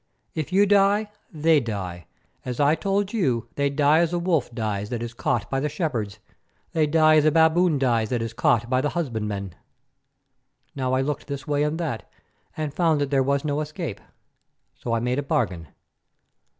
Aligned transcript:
If 0.33 0.51
you 0.51 0.65
die, 0.65 1.11
they 1.31 1.59
die; 1.59 2.07
as 2.43 2.59
I 2.59 2.73
told 2.73 3.13
you, 3.13 3.47
they 3.53 3.69
die 3.69 3.99
as 3.99 4.13
a 4.13 4.17
wolf 4.17 4.51
dies 4.51 4.89
that 4.89 5.03
is 5.03 5.13
caught 5.13 5.47
by 5.51 5.59
the 5.59 5.69
shepherds; 5.69 6.17
they 6.71 6.87
die 6.87 7.17
as 7.17 7.25
a 7.25 7.31
baboon 7.31 7.77
dies 7.77 8.09
that 8.09 8.23
is 8.23 8.33
caught 8.33 8.67
by 8.67 8.81
the 8.81 8.89
husbandman." 8.97 9.53
Now 10.75 10.93
I 10.93 11.01
looked 11.01 11.27
this 11.27 11.45
way 11.45 11.61
and 11.61 11.79
that, 11.79 12.09
and 12.57 12.73
found 12.73 12.99
that 12.99 13.11
there 13.11 13.21
was 13.21 13.45
no 13.45 13.61
escape. 13.61 14.01
So 14.73 14.91
I 14.93 14.99
made 14.99 15.19
a 15.19 15.21
bargain. 15.21 15.67